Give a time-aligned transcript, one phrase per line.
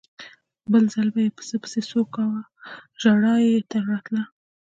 [0.71, 2.41] بل ځل به یې پسه پسې څو کاوه
[3.01, 3.55] ژړا یې
[3.89, 4.23] راتله.